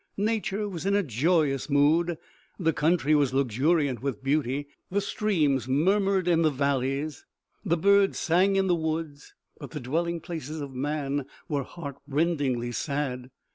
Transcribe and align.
Nature 0.17 0.67
was 0.67 0.83
in 0.87 0.95
a 0.95 1.03
joyous 1.03 1.69
mood, 1.69 2.17
the 2.57 2.73
country 2.73 3.13
was 3.13 3.35
luxuriant 3.35 4.01
with 4.01 4.23
beauty, 4.23 4.65
the 4.89 4.99
streams 4.99 5.67
murmured 5.67 6.27
in 6.27 6.41
the 6.41 6.49
valleys, 6.49 7.23
the 7.63 7.77
birds 7.77 8.17
sang 8.17 8.55
in 8.55 8.65
the 8.65 8.73
woods; 8.73 9.35
but 9.59 9.69
the 9.69 9.79
dwelling 9.79 10.19
places 10.19 10.59
of 10.59 10.73
man 10.73 11.27
were 11.47 11.61
heartrendingly 11.63 12.71
sad. 12.71 13.29